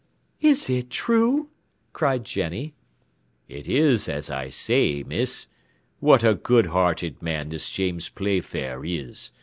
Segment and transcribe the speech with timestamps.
[0.39, 1.49] "Is it true?"
[1.93, 2.73] cried Jenny.
[3.47, 5.45] "It is as I say, miss.
[5.99, 9.31] What a good hearted man this James Playfair is!